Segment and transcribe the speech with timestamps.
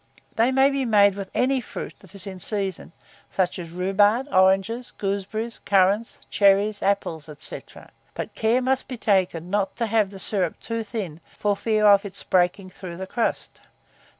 [0.35, 2.91] They may be made with any fruit that is in season,
[3.29, 7.61] such as rhubarb, oranges, gooseberries, currants, cherries, apples, &c.
[8.15, 12.03] but care must be taken not to have the syrup too thin, for fear of
[12.03, 13.61] its breaking through the crust.